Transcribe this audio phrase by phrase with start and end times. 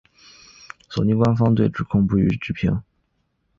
[0.89, 2.81] 索尼官方对指控不予置评。